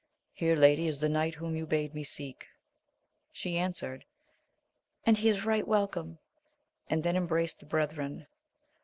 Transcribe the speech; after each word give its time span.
Here, 0.33 0.55
lady, 0.55 0.87
is 0.87 0.97
the 0.99 1.09
knight 1.09 1.35
whom 1.35 1.55
you 1.55 1.67
bade 1.67 1.93
me 1.93 2.03
seek. 2.03 2.47
She 3.31 3.55
answered. 3.59 4.03
And 5.05 5.15
he 5.15 5.29
is 5.29 5.45
right 5.45 5.67
welcome! 5.67 6.17
and 6.89 7.03
then 7.03 7.15
embraced 7.15 7.59
the 7.59 7.67
brethren. 7.67 8.25